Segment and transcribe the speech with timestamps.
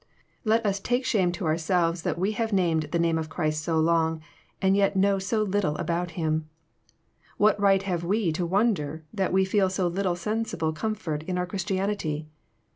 [0.43, 3.77] "Let us take shame to ourselves that we have named the name of Christ so
[3.79, 4.19] long,
[4.59, 6.49] and yet know so little about Him.
[7.37, 11.45] What right have we to wonder that we feel so little sensible comfort in our
[11.45, 12.25] Christianity?